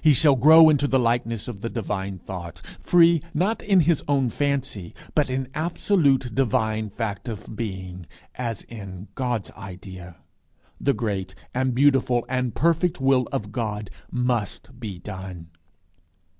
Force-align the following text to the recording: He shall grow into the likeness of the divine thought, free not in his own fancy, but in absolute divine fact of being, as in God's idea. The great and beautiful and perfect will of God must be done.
He 0.00 0.12
shall 0.12 0.36
grow 0.36 0.68
into 0.68 0.86
the 0.86 1.00
likeness 1.00 1.48
of 1.48 1.60
the 1.60 1.68
divine 1.68 2.16
thought, 2.16 2.62
free 2.84 3.20
not 3.34 3.60
in 3.60 3.80
his 3.80 4.00
own 4.06 4.30
fancy, 4.30 4.94
but 5.12 5.28
in 5.28 5.48
absolute 5.54 6.32
divine 6.32 6.88
fact 6.88 7.26
of 7.28 7.56
being, 7.56 8.06
as 8.36 8.62
in 8.68 9.08
God's 9.16 9.50
idea. 9.50 10.18
The 10.80 10.94
great 10.94 11.34
and 11.52 11.74
beautiful 11.74 12.24
and 12.28 12.54
perfect 12.54 13.00
will 13.00 13.26
of 13.32 13.50
God 13.50 13.90
must 14.12 14.78
be 14.78 15.00
done. 15.00 15.48